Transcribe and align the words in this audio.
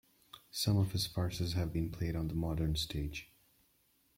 Some 0.49 0.77
of 0.77 0.93
his 0.93 1.05
farces 1.05 1.53
have 1.53 1.71
been 1.71 1.91
played 1.91 2.15
on 2.15 2.27
the 2.27 2.33
modern 2.33 2.75
stage. 2.75 3.29